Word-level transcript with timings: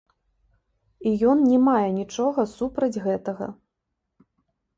І 1.09 1.11
ён 1.31 1.43
не 1.49 1.59
мае 1.67 1.89
нічога 1.99 2.47
супраць 2.55 2.93
гэтага. 3.05 3.45